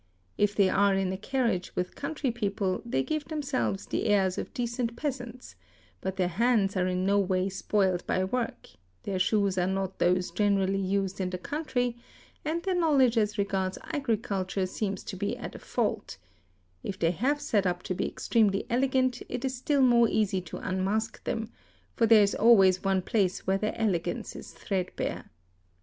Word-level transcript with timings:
If 0.35 0.55
they 0.55 0.67
are 0.67 0.95
in 0.95 1.13
a 1.13 1.17
carriage 1.17 1.75
with 1.75 1.93
country 1.93 2.31
people 2.31 2.81
they 2.83 3.03
give 3.03 3.25
themselves 3.25 3.85
the 3.85 4.07
airs 4.07 4.39
of 4.39 4.51
decent 4.51 4.95
peasants, 4.95 5.53
but 6.01 6.15
their 6.17 6.27
hands 6.27 6.75
are 6.75 6.87
in 6.87 7.05
no 7.05 7.19
way 7.19 7.49
spoiled 7.49 8.07
by 8.07 8.23
work, 8.23 8.67
their 9.03 9.19
shoes 9.19 9.59
are_ 9.59 9.67
not 9.71 9.99
those 9.99 10.31
generally 10.31 10.79
used 10.79 11.21
in 11.21 11.29
the 11.29 11.37
country, 11.37 11.97
and 12.43 12.63
their 12.63 12.73
knowledge 12.73 13.15
as 13.15 13.37
regards 13.37 13.77
agriculture 13.93 14.65
seems 14.65 15.03
to 15.03 15.15
be 15.15 15.37
at 15.37 15.61
fault; 15.61 16.17
if 16.81 16.97
they 16.97 17.11
have 17.11 17.39
set 17.39 17.67
up 17.67 17.83
to 17.83 17.93
be 17.93 18.07
extremely_ 18.07 18.63
elegant 18.71 19.21
it 19.29 19.45
is 19.45 19.55
still 19.55 19.83
more 19.83 20.09
easy 20.09 20.41
to 20.41 20.57
unmask 20.57 21.23
them, 21.25 21.47
for 21.95 22.07
there 22.07 22.23
is 22.23 22.33
always 22.33 22.83
one 22.83 23.03
place 23.03 23.45
where 23.45 23.59
their 23.59 23.77
elegance 23.77 24.35
is 24.35 24.51
threadbare. 24.51 25.29